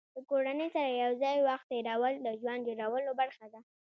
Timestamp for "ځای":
1.23-1.35